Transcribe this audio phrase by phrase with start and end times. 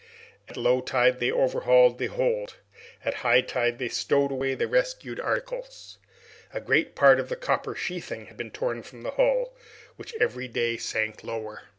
[0.49, 2.55] At low tide they overhauled the hold
[3.05, 5.99] at high tide they stowed away the rescued articles.
[6.55, 9.53] A great part of the copper sheathing had been torn from the hull,
[9.97, 11.65] which every day sank lower.